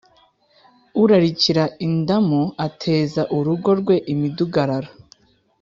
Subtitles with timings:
[1.01, 4.91] urarikira indamu ateza urugo rwe imidugararo,